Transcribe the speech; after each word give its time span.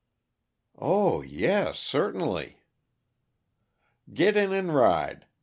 "Oh, 0.79 1.21
yes, 1.21 1.77
certainly." 1.77 2.57
"Get 4.11 4.35
in 4.35 4.51
and 4.51 4.73
ride. 4.73 5.27